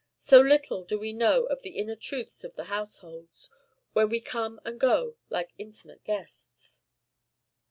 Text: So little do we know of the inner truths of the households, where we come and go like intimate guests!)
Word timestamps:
So 0.17 0.39
little 0.41 0.83
do 0.83 0.97
we 0.97 1.13
know 1.13 1.43
of 1.43 1.61
the 1.61 1.77
inner 1.77 1.95
truths 1.95 2.43
of 2.43 2.55
the 2.55 2.63
households, 2.63 3.51
where 3.93 4.07
we 4.07 4.19
come 4.19 4.59
and 4.65 4.79
go 4.79 5.15
like 5.29 5.53
intimate 5.59 6.03
guests!) 6.03 6.81